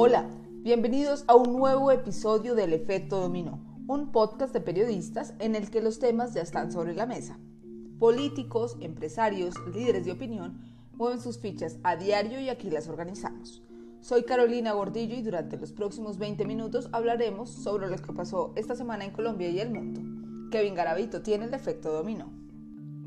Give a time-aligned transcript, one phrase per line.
[0.00, 0.30] Hola,
[0.62, 3.58] bienvenidos a un nuevo episodio del Efecto Dominó,
[3.88, 7.40] un podcast de periodistas en el que los temas ya están sobre la mesa.
[7.98, 10.60] Políticos, empresarios, líderes de opinión
[10.92, 13.60] mueven sus fichas a diario y aquí las organizamos.
[14.00, 18.76] Soy Carolina Gordillo y durante los próximos 20 minutos hablaremos sobre lo que pasó esta
[18.76, 20.00] semana en Colombia y el mundo.
[20.52, 22.30] Kevin Garavito tiene el efecto dominó.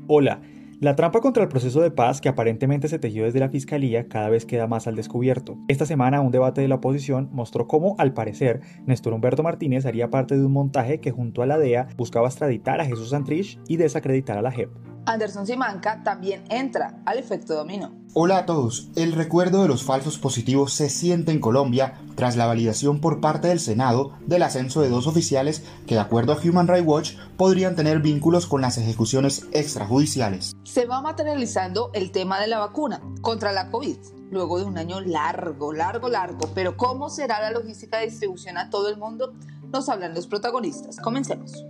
[0.08, 0.42] Hola,
[0.82, 4.28] la trampa contra el proceso de paz que aparentemente se tejió desde la Fiscalía cada
[4.28, 5.56] vez queda más al descubierto.
[5.68, 10.10] Esta semana un debate de la oposición mostró cómo, al parecer, Néstor Humberto Martínez haría
[10.10, 13.76] parte de un montaje que junto a la DEA buscaba extraditar a Jesús Santrich y
[13.76, 14.91] desacreditar a la JEP.
[15.04, 17.92] Anderson Simanca también entra al efecto dominó.
[18.14, 18.88] Hola a todos.
[18.94, 23.48] El recuerdo de los falsos positivos se siente en Colombia tras la validación por parte
[23.48, 27.74] del Senado del ascenso de dos oficiales que, de acuerdo a Human Rights Watch, podrían
[27.74, 30.54] tener vínculos con las ejecuciones extrajudiciales.
[30.64, 33.96] Se va materializando el tema de la vacuna contra la COVID,
[34.30, 36.50] luego de un año largo, largo, largo.
[36.54, 39.32] Pero ¿cómo será la logística de distribución a todo el mundo?
[39.72, 40.98] Nos hablan los protagonistas.
[40.98, 41.64] Comencemos.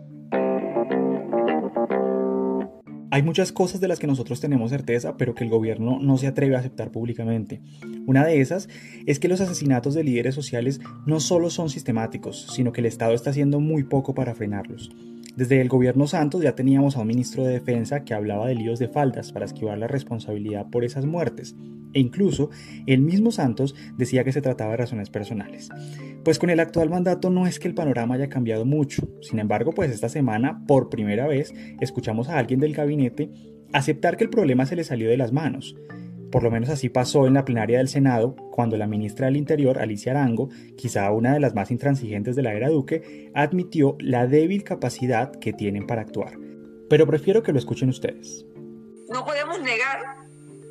[3.13, 6.27] Hay muchas cosas de las que nosotros tenemos certeza, pero que el gobierno no se
[6.27, 7.61] atreve a aceptar públicamente.
[8.07, 8.71] Una de esas
[9.05, 13.13] es que los asesinatos de líderes sociales no solo son sistemáticos, sino que el Estado
[13.13, 14.91] está haciendo muy poco para frenarlos.
[15.37, 18.79] Desde el gobierno Santos ya teníamos a un ministro de Defensa que hablaba de líos
[18.79, 21.57] de faldas para esquivar la responsabilidad por esas muertes.
[21.95, 22.51] E incluso
[22.87, 25.71] el mismo Santos decía que se trataba de razones personales.
[26.23, 29.09] Pues con el actual mandato no es que el panorama haya cambiado mucho.
[29.23, 33.31] Sin embargo, pues esta semana, por primera vez, escuchamos a alguien del gabinete
[33.73, 35.77] aceptar que el problema se le salió de las manos.
[36.33, 39.79] Por lo menos así pasó en la plenaria del Senado, cuando la ministra del Interior,
[39.79, 44.65] Alicia Arango, quizá una de las más intransigentes de la era Duque, admitió la débil
[44.65, 46.39] capacidad que tienen para actuar.
[46.89, 48.47] Pero prefiero que lo escuchen ustedes.
[49.11, 50.01] No podemos negar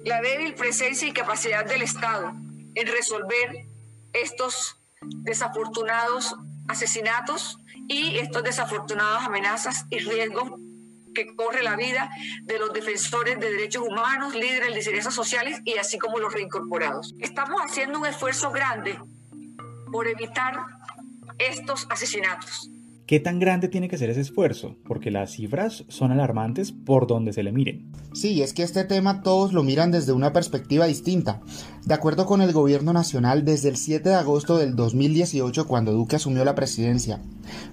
[0.03, 2.33] la débil presencia y capacidad del Estado
[2.73, 3.67] en resolver
[4.13, 4.77] estos
[5.17, 6.35] desafortunados
[6.69, 10.53] asesinatos y estos desafortunadas amenazas y riesgos
[11.13, 12.09] que corre la vida
[12.43, 17.15] de los defensores de derechos humanos, líderes de lideresas sociales y así como los reincorporados.
[17.19, 18.97] Estamos haciendo un esfuerzo grande
[19.91, 20.53] por evitar
[21.37, 22.69] estos asesinatos.
[23.11, 24.77] ¿Qué tan grande tiene que ser ese esfuerzo?
[24.85, 27.91] Porque las cifras son alarmantes por donde se le miren.
[28.13, 31.41] Sí, es que este tema todos lo miran desde una perspectiva distinta.
[31.85, 36.15] De acuerdo con el gobierno nacional, desde el 7 de agosto del 2018, cuando Duque
[36.15, 37.21] asumió la presidencia,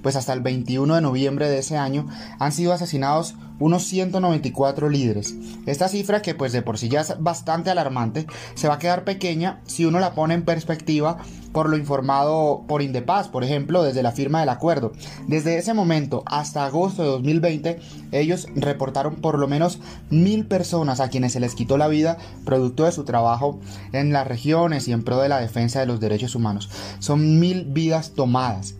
[0.02, 2.06] pues hasta el 21 de noviembre de ese año
[2.38, 5.34] han sido asesinados unos 194 líderes.
[5.66, 9.04] Esta cifra, que pues de por sí ya es bastante alarmante, se va a quedar
[9.04, 11.18] pequeña si uno la pone en perspectiva
[11.52, 14.92] por lo informado por Indepaz, por ejemplo, desde la firma del acuerdo.
[15.26, 17.80] Desde ese momento hasta agosto de 2020,
[18.12, 22.84] ellos reportaron por lo menos mil personas a quienes se les quitó la vida producto
[22.84, 23.58] de su trabajo
[23.92, 26.70] en las regiones y en pro de la defensa de los derechos humanos.
[26.98, 28.74] Son mil vidas tomadas.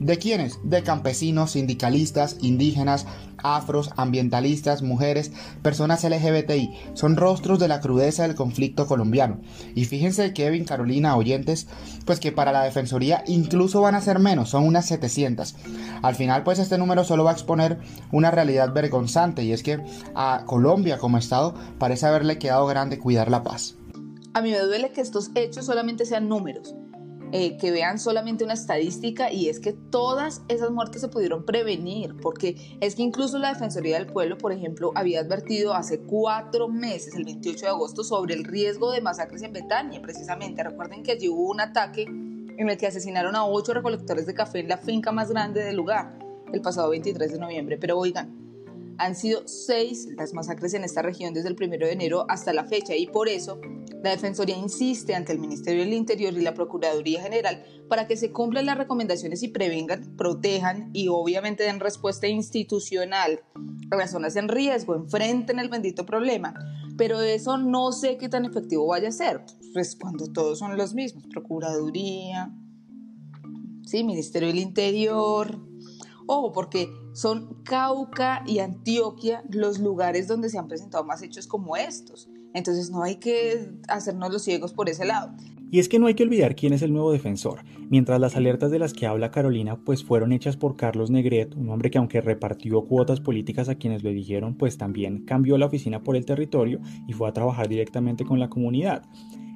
[0.00, 0.58] ¿De quiénes?
[0.64, 3.06] De campesinos, sindicalistas, indígenas,
[3.38, 5.30] afros, ambientalistas, mujeres,
[5.62, 6.70] personas LGBTI.
[6.94, 9.40] Son rostros de la crudeza del conflicto colombiano.
[9.74, 11.68] Y fíjense, Kevin, Carolina, oyentes,
[12.04, 15.54] pues que para la Defensoría incluso van a ser menos, son unas 700.
[16.02, 17.78] Al final, pues este número solo va a exponer
[18.10, 19.80] una realidad vergonzante y es que
[20.14, 23.76] a Colombia como Estado parece haberle quedado grande cuidar la paz.
[24.32, 26.74] A mí me duele que estos hechos solamente sean números
[27.36, 32.14] eh, que vean solamente una estadística y es que todas esas muertes se pudieron prevenir,
[32.22, 37.16] porque es que incluso la Defensoría del Pueblo, por ejemplo, había advertido hace cuatro meses,
[37.16, 40.62] el 28 de agosto, sobre el riesgo de masacres en Betania, precisamente.
[40.62, 44.60] Recuerden que allí hubo un ataque en el que asesinaron a ocho recolectores de café
[44.60, 46.16] en la finca más grande del lugar
[46.52, 47.78] el pasado 23 de noviembre.
[47.78, 48.43] Pero oigan,
[48.98, 52.64] han sido seis las masacres en esta región desde el 1 de enero hasta la
[52.64, 53.60] fecha y por eso
[54.02, 58.32] la Defensoría insiste ante el Ministerio del Interior y la Procuraduría General para que se
[58.32, 63.40] cumplan las recomendaciones y prevengan, protejan y obviamente den respuesta institucional.
[63.90, 66.54] A las zonas en riesgo, enfrenten el bendito problema.
[66.96, 69.42] Pero eso no sé qué tan efectivo vaya a ser,
[69.72, 72.54] pues cuando todos son los mismos, Procuraduría,
[73.84, 75.58] sí, Ministerio del Interior,
[76.26, 81.76] Ojo, porque son Cauca y Antioquia los lugares donde se han presentado más hechos como
[81.76, 82.28] estos.
[82.52, 85.32] Entonces no hay que hacernos los ciegos por ese lado.
[85.70, 87.60] Y es que no hay que olvidar quién es el nuevo defensor.
[87.88, 91.68] Mientras las alertas de las que habla Carolina pues fueron hechas por Carlos Negret, un
[91.70, 96.02] hombre que aunque repartió cuotas políticas a quienes lo eligieron, pues también cambió la oficina
[96.02, 99.04] por el territorio y fue a trabajar directamente con la comunidad.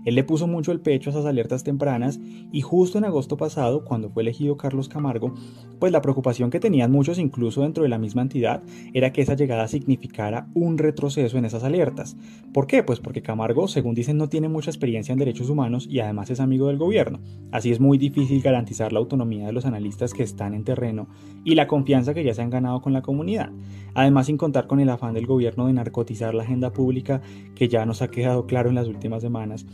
[0.05, 2.21] Él le puso mucho el pecho a esas alertas tempranas
[2.53, 5.35] y justo en agosto pasado, cuando fue elegido Carlos Camargo,
[5.79, 8.62] pues la preocupación que tenían muchos incluso dentro de la misma entidad
[8.95, 12.17] era que esa llegada significara un retroceso en esas alertas.
[12.53, 12.83] ¿Por qué?
[12.83, 16.41] Pues porque Camargo, según dicen, no tiene mucha experiencia en derechos humanos y además es
[16.41, 17.21] amigo del gobierno.
[17.53, 21.09] Así es muy difícil garantizar la autonomía de los analistas que están en terreno
[21.45, 23.50] y la confianza que ya se han ganado con la comunidad.
[23.95, 27.21] Además, sin contar con el afán del gobierno de narcotizar la agenda pública
[27.55, 29.67] que ya nos ha quedado claro en las últimas semanas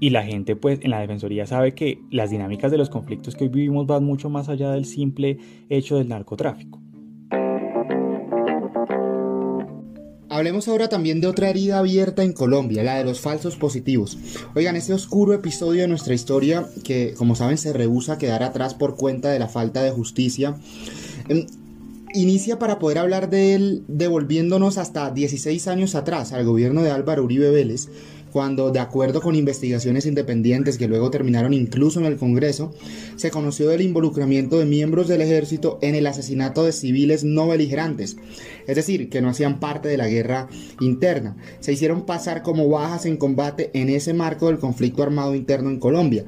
[0.00, 3.44] y la gente, pues, en la Defensoría sabe que las dinámicas de los conflictos que
[3.44, 6.82] hoy vivimos van mucho más allá del simple hecho del narcotráfico.
[10.32, 14.16] Hablemos ahora también de otra herida abierta en Colombia, la de los falsos positivos.
[14.54, 18.72] Oigan, este oscuro episodio de nuestra historia, que como saben se rehúsa a quedar atrás
[18.72, 20.56] por cuenta de la falta de justicia,
[21.28, 21.44] em,
[22.14, 27.24] inicia para poder hablar de él devolviéndonos hasta 16 años atrás al gobierno de Álvaro
[27.24, 27.90] Uribe Vélez,
[28.32, 32.72] cuando, de acuerdo con investigaciones independientes que luego terminaron incluso en el Congreso,
[33.16, 38.16] se conoció del involucramiento de miembros del ejército en el asesinato de civiles no beligerantes,
[38.66, 40.48] es decir, que no hacían parte de la guerra
[40.80, 41.36] interna.
[41.60, 45.78] Se hicieron pasar como bajas en combate en ese marco del conflicto armado interno en
[45.78, 46.24] Colombia.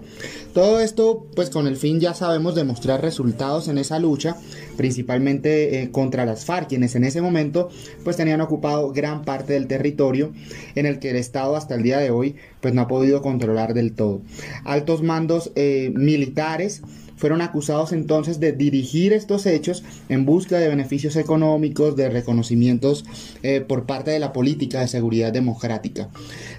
[0.53, 4.37] Todo esto, pues con el fin, ya sabemos, de mostrar resultados en esa lucha,
[4.77, 7.71] principalmente eh, contra las FARC, quienes en ese momento,
[8.05, 10.33] pues tenían ocupado gran parte del territorio
[10.75, 13.75] en el que el Estado hasta el día de hoy, pues no ha podido controlar
[13.75, 14.23] del todo.
[14.65, 16.83] Altos mandos eh, militares
[17.17, 23.05] fueron acusados entonces de dirigir estos hechos en busca de beneficios económicos, de reconocimientos
[23.43, 26.09] eh, por parte de la política de seguridad democrática.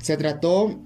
[0.01, 0.79] Se trató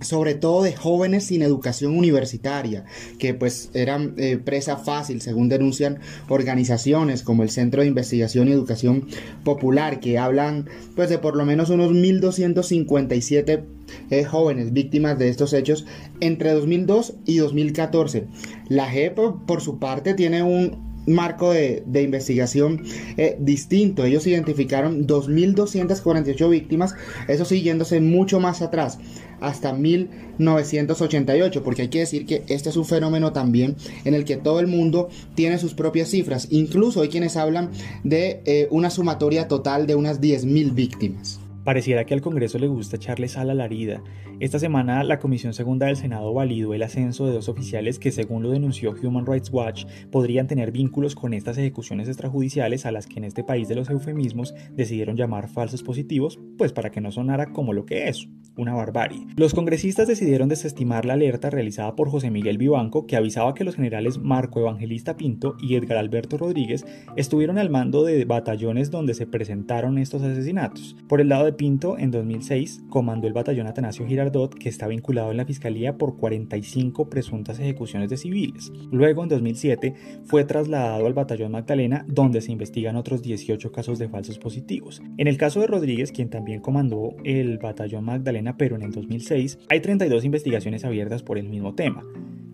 [0.00, 2.84] sobre todo de jóvenes sin educación universitaria,
[3.18, 5.98] que pues eran eh, presa fácil, según denuncian
[6.28, 9.06] organizaciones como el Centro de Investigación y Educación
[9.44, 13.64] Popular, que hablan pues de por lo menos unos 1.257
[14.10, 15.86] eh, jóvenes víctimas de estos hechos
[16.20, 18.26] entre 2002 y 2014.
[18.68, 22.82] La JEP, por su parte, tiene un marco de, investigación
[23.16, 24.04] eh, distinto.
[24.04, 26.94] Ellos identificaron 2.248 víctimas,
[27.28, 28.98] eso siguiéndose mucho más atrás,
[29.40, 34.36] hasta 1988, porque hay que decir que este es un fenómeno también en el que
[34.36, 36.48] todo el mundo tiene sus propias cifras.
[36.50, 37.70] Incluso hay quienes hablan
[38.04, 41.39] de eh, una sumatoria total de unas 10.000 víctimas.
[41.64, 44.02] Pareciera que al Congreso le gusta echarle sal a la herida.
[44.40, 48.42] Esta semana la Comisión Segunda del Senado validó el ascenso de dos oficiales que, según
[48.42, 53.18] lo denunció Human Rights Watch, podrían tener vínculos con estas ejecuciones extrajudiciales a las que
[53.18, 57.52] en este país de los eufemismos decidieron llamar falsos positivos, pues para que no sonara
[57.52, 59.26] como lo que es, una barbarie.
[59.36, 63.76] Los congresistas decidieron desestimar la alerta realizada por José Miguel Vivanco, que avisaba que los
[63.76, 66.86] generales Marco Evangelista Pinto y Edgar Alberto Rodríguez
[67.16, 70.96] estuvieron al mando de batallones donde se presentaron estos asesinatos.
[71.08, 75.30] Por el lado de Pinto, en 2006, comandó el batallón Atanasio Girardot, que está vinculado
[75.30, 78.72] en la fiscalía por 45 presuntas ejecuciones de civiles.
[78.90, 79.94] Luego, en 2007,
[80.24, 85.02] fue trasladado al batallón Magdalena, donde se investigan otros 18 casos de falsos positivos.
[85.16, 89.58] En el caso de Rodríguez, quien también comandó el batallón Magdalena, pero en el 2006,
[89.68, 92.04] hay 32 investigaciones abiertas por el mismo tema.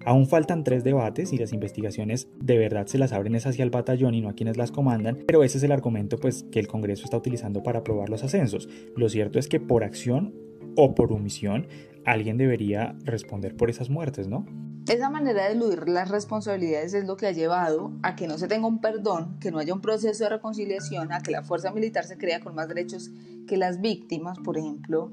[0.06, 3.70] Aún faltan tres debates y las investigaciones de verdad se las abren es hacia el
[3.70, 6.68] batallón y no a quienes las comandan, pero ese es el argumento pues que el
[6.68, 8.68] Congreso está utilizando para aprobar los ascensos.
[8.94, 10.32] Lo cierto es que por acción
[10.76, 11.66] o por omisión
[12.04, 14.46] alguien debería responder por esas muertes, ¿no?
[14.88, 18.46] Esa manera de eludir las responsabilidades es lo que ha llevado a que no se
[18.46, 22.04] tenga un perdón, que no haya un proceso de reconciliación, a que la fuerza militar
[22.04, 23.10] se crea con más derechos
[23.48, 25.10] que las víctimas, por ejemplo,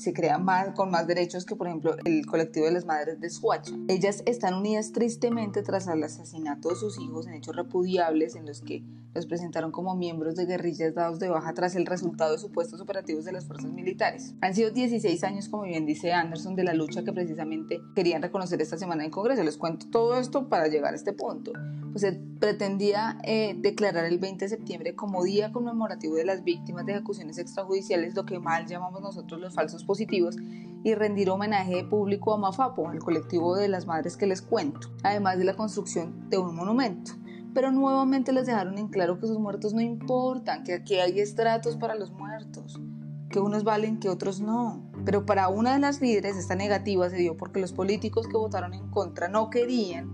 [0.00, 3.28] se crea más, con más derechos que, por ejemplo, el colectivo de las madres de
[3.28, 3.74] Suacha.
[3.88, 8.62] Ellas están unidas tristemente tras el asesinato de sus hijos en hechos repudiables en los
[8.62, 8.82] que
[9.14, 13.24] los presentaron como miembros de guerrillas dados de baja tras el resultado de supuestos operativos
[13.24, 14.34] de las fuerzas militares.
[14.40, 18.60] Han sido 16 años, como bien dice Anderson, de la lucha que precisamente querían reconocer
[18.60, 19.42] esta semana en Congreso.
[19.42, 21.52] Les cuento todo esto para llegar a este punto.
[21.90, 26.86] Pues se pretendía eh, declarar el 20 de septiembre como Día Conmemorativo de las Víctimas
[26.86, 30.36] de Ejecuciones Extrajudiciales, lo que mal llamamos nosotros los falsos positivos,
[30.82, 35.36] y rendir homenaje público a Mafapo, al colectivo de las madres que les cuento, además
[35.36, 37.12] de la construcción de un monumento
[37.54, 41.76] pero nuevamente les dejaron en claro que sus muertos no importan, que aquí hay estratos
[41.76, 42.80] para los muertos,
[43.28, 44.90] que unos valen, que otros no.
[45.04, 48.74] Pero para una de las líderes esta negativa se dio porque los políticos que votaron
[48.74, 50.10] en contra no querían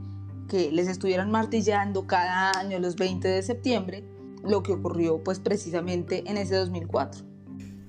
[0.49, 4.05] que les estuvieran martillando cada año los 20 de septiembre,
[4.45, 7.36] lo que ocurrió pues precisamente en ese 2004.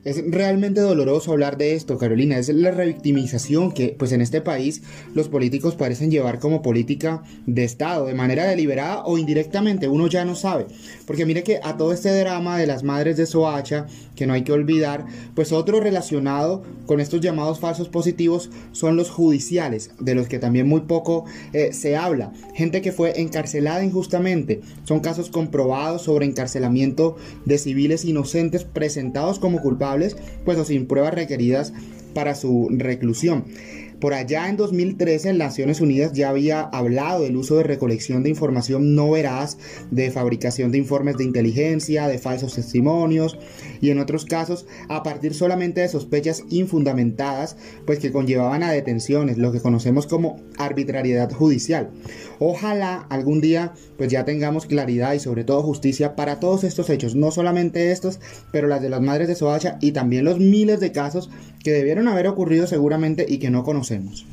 [0.08, 2.38] Es realmente doloroso hablar de esto, Carolina.
[2.38, 4.82] Es la revictimización que, pues en este país,
[5.14, 9.90] los políticos parecen llevar como política de Estado, de manera deliberada o indirectamente.
[9.90, 10.68] Uno ya no sabe.
[11.06, 14.46] Porque mire que a todo este drama de las madres de Soacha, que no hay
[14.46, 20.30] que olvidar, pues otro relacionado con estos llamados falsos positivos son los judiciales, de los
[20.30, 22.32] que también muy poco eh, se habla.
[22.56, 24.62] Gente que fue encarcelada injustamente.
[24.86, 29.97] Son casos comprobados sobre encarcelamiento de civiles inocentes presentados como culpables
[30.46, 31.74] pues o sin pruebas requeridas
[32.14, 33.46] para su reclusión.
[34.00, 38.94] Por allá en 2013 Naciones Unidas ya había hablado del uso de recolección de información
[38.94, 39.58] no veraz,
[39.90, 43.40] de fabricación de informes de inteligencia, de falsos testimonios
[43.82, 49.40] y en otros casos a partir solamente de sospechas infundamentadas, pues que conllevaban a detenciones,
[49.40, 51.90] lo que conocemos como arbitrariedad judicial.
[52.40, 57.16] Ojalá algún día pues ya tengamos claridad y sobre todo justicia para todos estos hechos,
[57.16, 58.20] no solamente estos,
[58.52, 61.32] pero las de las madres de Soacha y también los miles de casos
[61.64, 64.26] que debieron haber ocurrido seguramente y que no conocemos.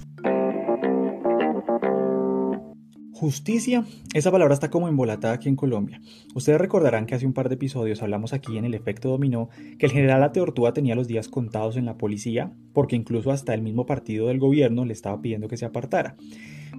[3.25, 6.01] Justicia, esa palabra está como embolatada aquí en Colombia.
[6.35, 9.87] Ustedes recordarán que hace un par de episodios hablamos aquí en el efecto dominó que
[9.87, 13.87] el general Ateortúa tenía los días contados en la policía porque incluso hasta el mismo
[13.87, 16.17] partido del gobierno le estaba pidiendo que se apartara.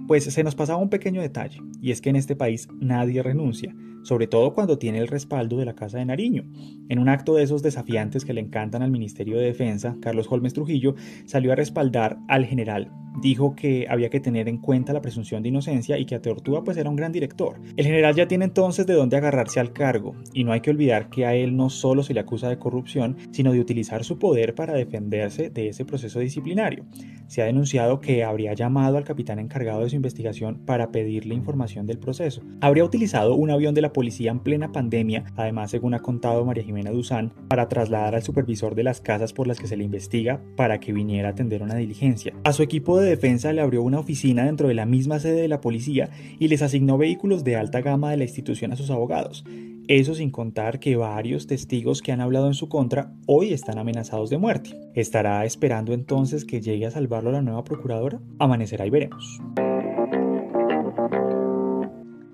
[0.06, 3.74] Pues se nos pasaba un pequeño detalle, y es que en este país nadie renuncia,
[4.06, 6.44] sobre todo cuando tiene el respaldo de la Casa de Nariño.
[6.88, 10.54] En un acto de esos desafiantes que le encantan al Ministerio de Defensa, Carlos Holmes
[10.54, 10.94] Trujillo
[11.24, 12.92] salió a respaldar al general.
[13.20, 16.76] Dijo que había que tener en cuenta la presunción de inocencia y que Ateortúa pues
[16.76, 17.58] era un gran director.
[17.76, 21.08] El general ya tiene entonces de dónde agarrarse al cargo, y no hay que olvidar
[21.08, 24.54] que a él no solo se le acusa de corrupción, sino de utilizar su poder
[24.54, 26.84] para defenderse de ese proceso disciplinario.
[27.26, 31.86] Se ha denunciado que habría llamado al capitán encargado de su investigación para pedirle información
[31.86, 32.42] del proceso.
[32.60, 36.64] Habría utilizado un avión de la policía en plena pandemia, además según ha contado María
[36.64, 40.42] Jimena Duzán, para trasladar al supervisor de las casas por las que se le investiga
[40.54, 42.34] para que viniera a atender una diligencia.
[42.44, 45.48] A su equipo de defensa le abrió una oficina dentro de la misma sede de
[45.48, 49.46] la policía y les asignó vehículos de alta gama de la institución a sus abogados.
[49.88, 54.28] Eso sin contar que varios testigos que han hablado en su contra hoy están amenazados
[54.28, 54.76] de muerte.
[54.94, 58.20] ¿Estará esperando entonces que llegue a salvarlo la nueva procuradora?
[58.38, 59.40] Amanecerá y veremos.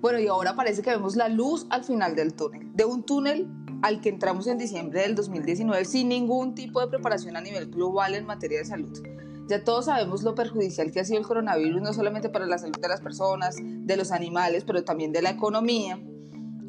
[0.03, 3.47] Bueno, y ahora parece que vemos la luz al final del túnel, de un túnel
[3.83, 8.13] al que entramos en diciembre del 2019 sin ningún tipo de preparación a nivel global
[8.13, 9.01] en materia de salud.
[9.47, 12.77] Ya todos sabemos lo perjudicial que ha sido el coronavirus, no solamente para la salud
[12.81, 15.97] de las personas, de los animales, pero también de la economía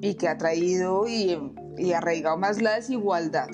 [0.01, 1.37] y que ha traído y,
[1.77, 3.49] y arraigado más la desigualdad.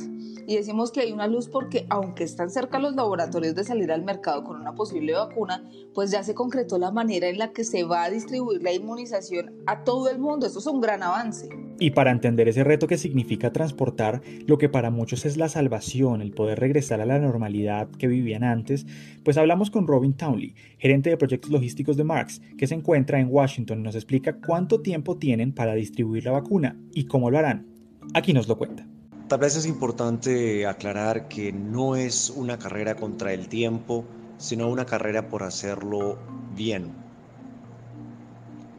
[0.51, 4.03] Y decimos que hay una luz porque aunque están cerca los laboratorios de salir al
[4.03, 5.63] mercado con una posible vacuna,
[5.95, 9.53] pues ya se concretó la manera en la que se va a distribuir la inmunización
[9.69, 10.49] a todo el mundo.
[10.49, 11.49] Eso es un gran avance.
[11.79, 16.21] Y para entender ese reto que significa transportar lo que para muchos es la salvación,
[16.21, 18.87] el poder regresar a la normalidad que vivían antes,
[19.23, 23.29] pues hablamos con Robin Townley, gerente de proyectos logísticos de Marx, que se encuentra en
[23.31, 27.69] Washington y nos explica cuánto tiempo tienen para distribuir la vacuna y cómo lo harán.
[28.15, 28.85] Aquí nos lo cuenta.
[29.31, 34.05] Tal vez es importante aclarar que no es una carrera contra el tiempo,
[34.39, 36.19] sino una carrera por hacerlo
[36.57, 36.91] bien.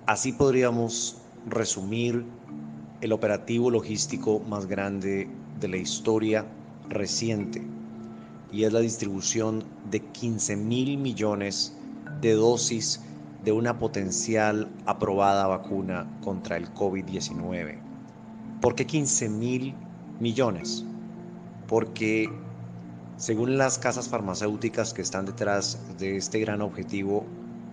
[0.06, 2.26] Así podríamos resumir
[3.00, 5.30] el operativo logístico más grande
[5.62, 6.46] de la historia
[6.90, 7.66] reciente
[8.52, 11.78] y es la distribución de 15 mil millones
[12.20, 13.00] de dosis
[13.46, 17.80] de una potencial aprobada vacuna contra el COVID-19.
[18.60, 19.76] ¿Por qué 15 mil
[20.22, 20.86] millones,
[21.68, 22.30] porque
[23.18, 27.26] según las casas farmacéuticas que están detrás de este gran objetivo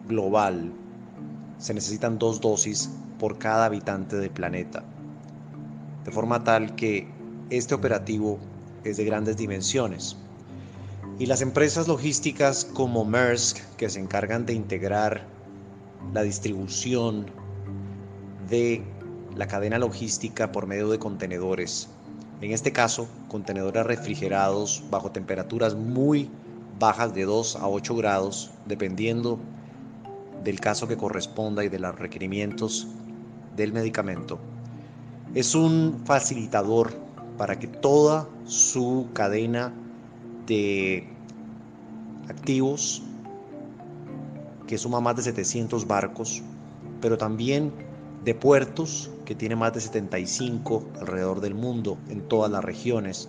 [0.09, 0.73] global,
[1.59, 4.83] se necesitan dos dosis por cada habitante del planeta.
[6.05, 7.07] De forma tal que
[7.51, 8.39] este operativo
[8.85, 10.17] es de grandes dimensiones.
[11.19, 15.27] Y las empresas logísticas como Maersk, que se encargan de integrar
[16.15, 17.27] la distribución
[18.49, 18.83] de
[19.37, 21.89] la cadena logística por medio de contenedores,
[22.41, 26.31] en este caso, contenedores refrigerados bajo temperaturas muy
[26.79, 29.41] bajas de 2 a 8 grados, dependiendo
[30.45, 32.87] del caso que corresponda y de los requerimientos
[33.57, 34.39] del medicamento.
[35.35, 36.95] Es un facilitador
[37.37, 39.73] para que toda su cadena
[40.47, 41.07] de
[42.29, 43.03] activos,
[44.67, 46.43] que suma más de 700 barcos,
[47.01, 47.73] pero también
[48.25, 53.29] de puertos, que tiene más de 75 alrededor del mundo, en todas las regiones,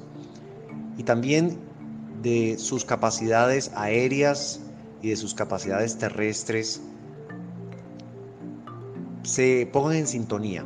[0.98, 1.60] y también
[2.22, 4.62] de sus capacidades aéreas
[5.02, 6.82] y de sus capacidades terrestres,
[9.24, 10.66] se pongan en sintonía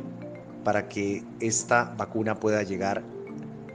[0.62, 3.02] para que esta vacuna pueda llegar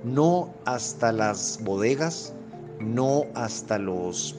[0.05, 2.33] no hasta las bodegas,
[2.79, 4.33] no hasta los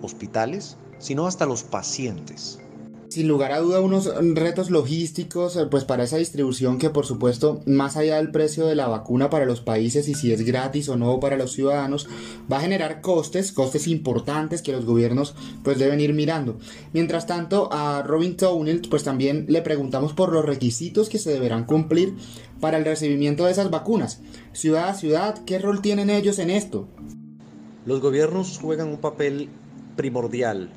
[0.00, 2.58] hospitales, sino hasta los pacientes
[3.10, 7.60] sin lugar a duda unos retos logísticos eh, pues para esa distribución que por supuesto
[7.66, 10.96] más allá del precio de la vacuna para los países y si es gratis o
[10.96, 12.08] no para los ciudadanos
[12.50, 16.58] va a generar costes costes importantes que los gobiernos pues deben ir mirando.
[16.92, 21.64] Mientras tanto a Robin Townell pues también le preguntamos por los requisitos que se deberán
[21.64, 22.14] cumplir
[22.60, 24.20] para el recibimiento de esas vacunas.
[24.52, 26.88] Ciudad a ciudad qué rol tienen ellos en esto
[27.86, 29.48] los gobiernos juegan un papel
[29.96, 30.70] primordial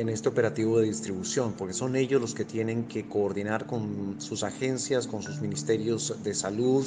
[0.00, 4.42] en este operativo de distribución, porque son ellos los que tienen que coordinar con sus
[4.44, 6.86] agencias, con sus ministerios de salud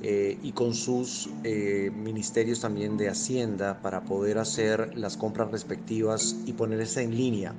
[0.00, 6.34] eh, y con sus eh, ministerios también de Hacienda para poder hacer las compras respectivas
[6.46, 7.54] y ponerse en línea.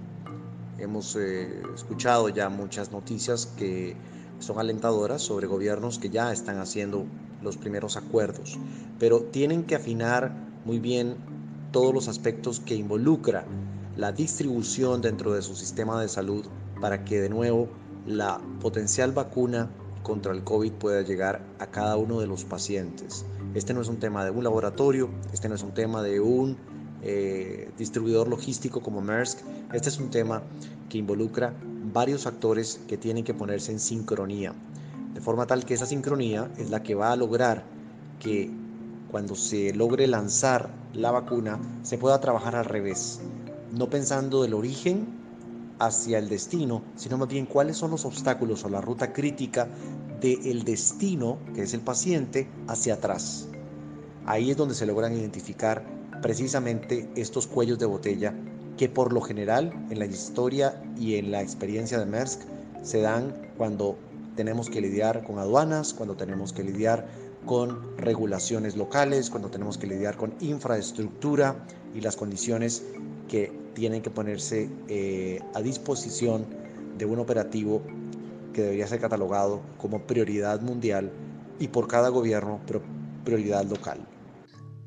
[0.79, 3.95] Hemos eh, escuchado ya muchas noticias que
[4.39, 7.05] son alentadoras sobre gobiernos que ya están haciendo
[7.43, 8.57] los primeros acuerdos,
[8.97, 10.33] pero tienen que afinar
[10.65, 11.17] muy bien
[11.71, 13.45] todos los aspectos que involucra
[13.97, 16.45] la distribución dentro de su sistema de salud
[16.79, 17.67] para que de nuevo
[18.05, 19.69] la potencial vacuna
[20.03, 23.25] contra el COVID pueda llegar a cada uno de los pacientes.
[23.53, 26.57] Este no es un tema de un laboratorio, este no es un tema de un
[27.03, 29.39] eh, distribuidor logístico como Maersk,
[29.73, 30.41] este es un tema
[30.89, 31.53] que involucra
[31.93, 34.53] varios actores que tienen que ponerse en sincronía,
[35.13, 37.63] de forma tal que esa sincronía es la que va a lograr
[38.19, 38.49] que
[39.09, 43.19] cuando se logre lanzar la vacuna se pueda trabajar al revés,
[43.71, 45.07] no pensando del origen
[45.79, 49.67] hacia el destino, sino más bien cuáles son los obstáculos o la ruta crítica
[50.19, 53.47] del destino, que es el paciente, hacia atrás.
[54.25, 55.83] Ahí es donde se logran identificar
[56.21, 58.35] precisamente estos cuellos de botella
[58.77, 62.41] que por lo general en la historia y en la experiencia de Maersk
[62.83, 63.97] se dan cuando
[64.35, 67.07] tenemos que lidiar con aduanas, cuando tenemos que lidiar
[67.45, 72.83] con regulaciones locales, cuando tenemos que lidiar con infraestructura y las condiciones
[73.31, 76.45] que tienen que ponerse eh, a disposición
[76.97, 77.81] de un operativo
[78.53, 81.09] que debería ser catalogado como prioridad mundial
[81.57, 82.59] y por cada gobierno,
[83.23, 84.05] prioridad local.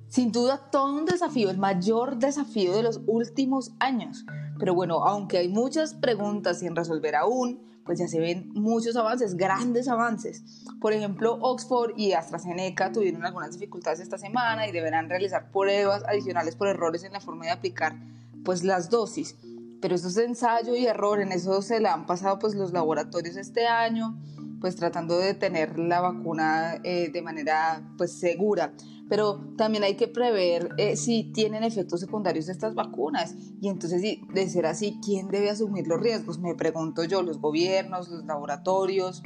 [0.08, 4.26] Sin duda, todo un desafío, el mayor desafío de los últimos años.
[4.58, 9.36] Pero bueno, aunque hay muchas preguntas sin resolver aún, pues ya se ven muchos avances,
[9.36, 10.42] grandes avances.
[10.82, 16.56] Por ejemplo, Oxford y AstraZeneca tuvieron algunas dificultades esta semana y deberán realizar pruebas adicionales
[16.56, 17.96] por errores en la forma de aplicar
[18.44, 19.36] pues las dosis.
[19.80, 23.36] Pero eso es ensayo y error, en eso se la han pasado pues los laboratorios
[23.36, 24.18] este año,
[24.60, 28.72] pues tratando de tener la vacuna eh, de manera pues segura.
[29.10, 33.34] Pero también hay que prever eh, si tienen efectos secundarios estas vacunas.
[33.60, 36.38] Y entonces, de ser así, ¿quién debe asumir los riesgos?
[36.38, 39.22] Me pregunto yo, los gobiernos, los laboratorios.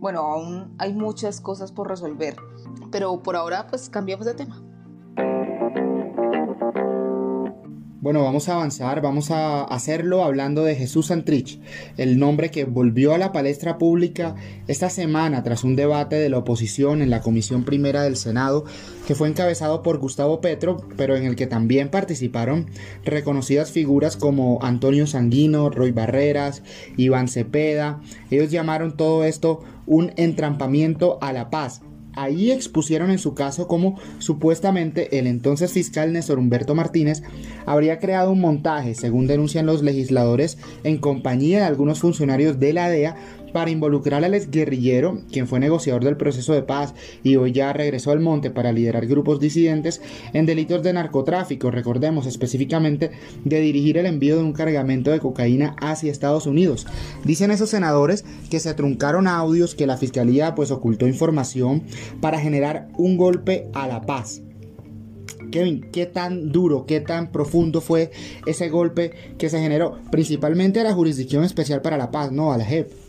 [0.00, 2.34] Bueno, aún hay muchas cosas por resolver.
[2.90, 4.73] Pero por ahora, pues cambiamos de tema.
[8.04, 11.58] Bueno, vamos a avanzar, vamos a hacerlo hablando de Jesús Santrich,
[11.96, 14.34] el nombre que volvió a la palestra pública
[14.68, 18.66] esta semana tras un debate de la oposición en la Comisión Primera del Senado,
[19.06, 22.66] que fue encabezado por Gustavo Petro, pero en el que también participaron
[23.06, 26.62] reconocidas figuras como Antonio Sanguino, Roy Barreras,
[26.98, 28.02] Iván Cepeda.
[28.30, 31.80] Ellos llamaron todo esto un entrampamiento a la paz
[32.16, 37.22] Ahí expusieron en su caso cómo supuestamente el entonces fiscal Néstor Humberto Martínez
[37.66, 42.88] habría creado un montaje, según denuncian los legisladores, en compañía de algunos funcionarios de la
[42.88, 43.16] DEA
[43.54, 48.10] para involucrar al exguerrillero, quien fue negociador del proceso de paz y hoy ya regresó
[48.10, 53.12] al monte para liderar grupos disidentes, en delitos de narcotráfico, recordemos específicamente
[53.44, 56.84] de dirigir el envío de un cargamento de cocaína hacia Estados Unidos.
[57.22, 61.84] Dicen esos senadores que se truncaron audios, que la fiscalía pues ocultó información
[62.20, 64.42] para generar un golpe a la paz.
[65.52, 68.10] Kevin, ¿qué tan duro, qué tan profundo fue
[68.46, 70.00] ese golpe que se generó?
[70.10, 73.03] Principalmente a la Jurisdicción Especial para la Paz, no a la JEP.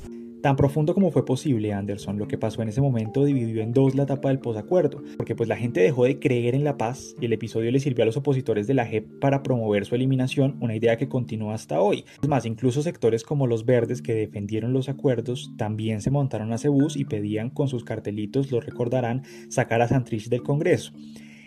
[0.45, 3.95] Tan profundo como fue posible, Anderson, lo que pasó en ese momento dividió en dos
[3.95, 7.25] la etapa del posacuerdo, porque pues la gente dejó de creer en la paz y
[7.25, 10.75] el episodio le sirvió a los opositores de la JEP para promover su eliminación, una
[10.75, 12.05] idea que continúa hasta hoy.
[12.21, 16.57] Es más, incluso sectores como los verdes que defendieron los acuerdos también se montaron a
[16.57, 20.93] ese bus y pedían con sus cartelitos, lo recordarán, sacar a Santrich del Congreso.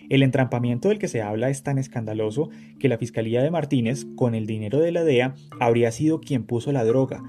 [0.09, 4.35] El entrampamiento del que se habla es tan escandaloso que la Fiscalía de Martínez, con
[4.35, 7.23] el dinero de la DEA, habría sido quien puso la droga,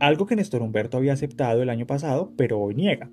[0.00, 3.10] algo que Néstor Humberto había aceptado el año pasado, pero hoy niega.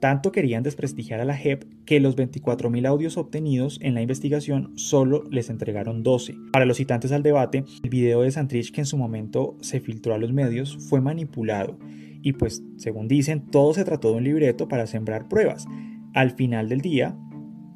[0.00, 5.24] Tanto querían desprestigiar a la JEP que los 24.000 audios obtenidos en la investigación solo
[5.30, 6.34] les entregaron 12.
[6.52, 10.14] Para los citantes al debate, el video de Santrich que en su momento se filtró
[10.14, 11.78] a los medios fue manipulado
[12.22, 15.66] y pues según dicen todo se trató de un libreto para sembrar pruebas.
[16.12, 17.16] Al final del día,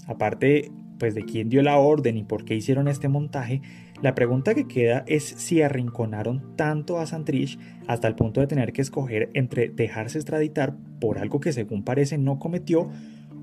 [0.07, 3.63] aparte pues de quién dio la orden y por qué hicieron este montaje,
[4.03, 7.59] la pregunta que queda es si arrinconaron tanto a Santrich
[7.89, 12.19] hasta el punto de tener que escoger entre dejarse extraditar por algo que según parece
[12.19, 12.91] no cometió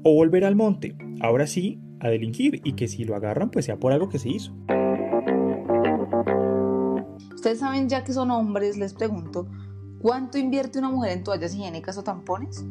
[0.03, 3.77] o volver al monte, ahora sí, a delinquir y que si lo agarran pues sea
[3.77, 4.55] por algo que se hizo.
[7.33, 9.47] Ustedes saben ya que son hombres, les pregunto,
[9.99, 12.63] ¿cuánto invierte una mujer en toallas higiénicas o tampones?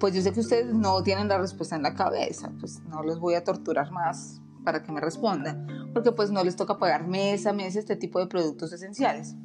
[0.00, 3.20] Pues yo sé que ustedes no tienen la respuesta en la cabeza, pues no los
[3.20, 7.46] voy a torturar más para que me respondan, porque pues no les toca pagar mes
[7.46, 9.36] a mes este tipo de productos esenciales.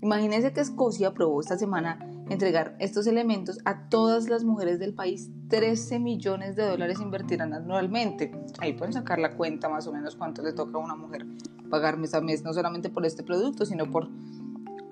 [0.00, 5.30] Imagínense que Escocia aprobó esta semana entregar estos elementos a todas las mujeres del país.
[5.48, 8.30] 13 millones de dólares invertirán anualmente.
[8.60, 11.26] Ahí pueden sacar la cuenta más o menos cuánto le toca a una mujer
[11.70, 14.08] pagar mes a mes, no solamente por este producto, sino por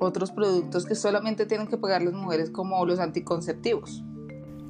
[0.00, 4.04] otros productos que solamente tienen que pagar las mujeres como los anticonceptivos.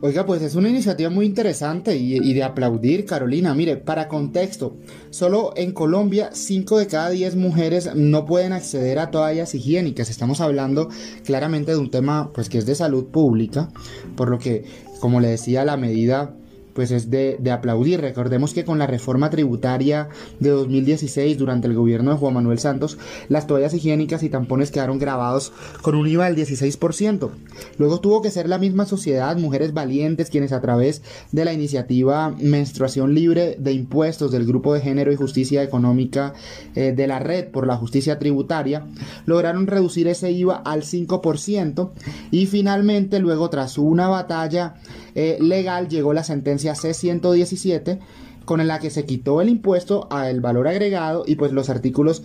[0.02, 3.54] Oiga, pues es una iniciativa muy interesante y, de aplaudir, Carolina.
[3.54, 4.76] Mire, para contexto,
[5.09, 10.11] solo en Colombia 5 de cada 10 mujeres no pueden acceder a toallas higiénicas.
[10.11, 10.90] Estamos hablando
[11.24, 13.70] claramente de un tema pues que es de salud pública,
[14.16, 14.64] por lo que,
[15.00, 16.37] como le decía, la medida
[16.76, 18.02] pues es de, aplaudir.
[18.02, 22.98] Recordemos que con la reforma tributaria de 2016 durante el gobierno de Juan Manuel Santos,
[23.30, 27.30] las toallas higiénicas y tampones quedaron grabados con un IVA del 16%.
[27.78, 31.00] Luego tuvo que ser la misma sociedad, mujeres valientes, quienes a través
[31.32, 36.34] de la iniciativa Menstruación Libre de Impuestos del Grupo de Género y Justicia Económica
[36.74, 38.86] eh, de la Red por la Justicia Tributaria,
[39.24, 41.90] lograron reducir ese IVA al 5%
[42.30, 44.74] y finalmente luego tras una batalla
[45.14, 47.98] eh, legal llegó la sentencia C-117
[48.46, 52.22] con la que se quitó el impuesto al valor agregado y pues los artículos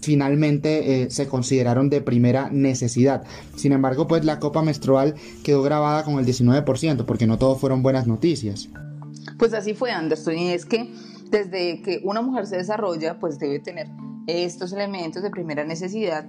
[0.00, 3.24] finalmente eh, se consideraron de primera necesidad.
[3.56, 7.82] Sin embargo, pues la copa menstrual quedó grabada con el 19% porque no todo fueron
[7.82, 8.68] buenas noticias.
[9.38, 10.92] Pues así fue Anderson y es que
[11.30, 13.88] desde que una mujer se desarrolla pues debe tener
[14.26, 16.26] estos elementos de primera necesidad,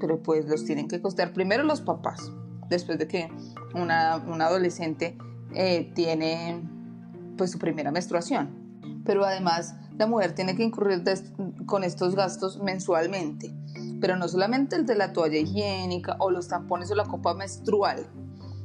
[0.00, 2.32] pero pues los tienen que costear primero los papás,
[2.68, 3.28] después de que
[3.74, 5.16] una, una adolescente
[5.54, 6.62] eh, tiene
[7.36, 9.02] pues su primera menstruación.
[9.04, 11.02] Pero además la mujer tiene que incurrir
[11.66, 13.52] con estos gastos mensualmente.
[14.00, 18.06] Pero no solamente el de la toalla higiénica o los tampones o la copa menstrual.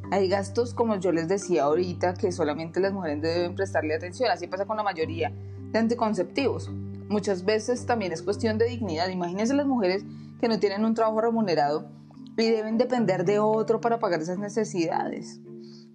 [0.10, 4.32] Hay gastos, como yo les decía ahorita, que solamente las mujeres deben prestarle atención.
[4.32, 5.32] Así pasa con la mayoría
[5.71, 6.69] de anticonceptivos.
[7.10, 9.10] Muchas veces también es cuestión de dignidad.
[9.10, 10.03] Imagínense las mujeres
[10.39, 11.89] que no tienen un trabajo remunerado
[12.38, 15.41] y deben depender de otro para pagar esas necesidades.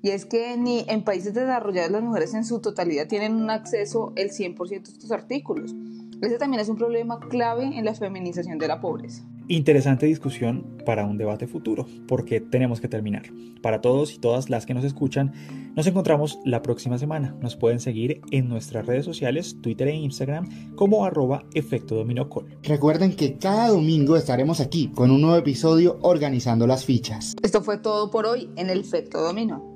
[0.03, 4.13] Y es que ni en países desarrollados las mujeres en su totalidad tienen un acceso
[4.17, 5.75] el 100% de estos artículos.
[6.21, 9.25] Ese también es un problema clave en la feminización de la pobreza.
[9.49, 13.25] Interesante discusión para un debate futuro, porque tenemos que terminar.
[13.61, 15.33] Para todos y todas las que nos escuchan,
[15.75, 17.37] nos encontramos la próxima semana.
[17.41, 22.47] Nos pueden seguir en nuestras redes sociales, Twitter e Instagram, como arroba efecto dominocol.
[22.63, 27.35] Recuerden que cada domingo estaremos aquí con un nuevo episodio organizando las fichas.
[27.43, 29.72] Esto fue todo por hoy en el efecto dominó.